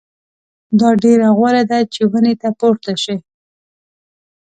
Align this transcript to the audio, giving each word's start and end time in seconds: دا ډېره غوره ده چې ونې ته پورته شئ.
دا 0.79 0.89
ډېره 1.03 1.27
غوره 1.37 1.63
ده 1.71 1.79
چې 1.93 2.01
ونې 2.11 2.33
ته 2.41 2.49
پورته 2.59 2.91
شئ. 3.03 3.17